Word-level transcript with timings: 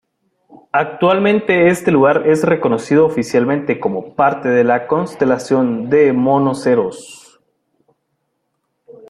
Actualmente 0.71 1.67
este 1.69 1.91
lugar 1.91 2.27
es 2.27 2.43
reconocido 2.43 3.05
oficialmente 3.05 3.79
como 3.79 4.15
parte 4.15 4.49
de 4.49 4.63
la 4.63 4.87
constelación 4.87 5.91
de 5.91 6.11
Monoceros. 6.11 7.39